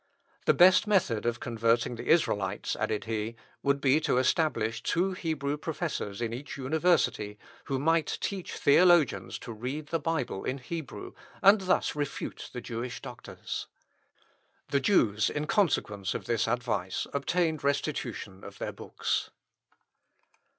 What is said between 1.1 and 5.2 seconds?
of converting the Israelites," added he, "would be to establish two